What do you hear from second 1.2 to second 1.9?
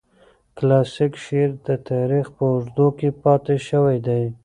شعر د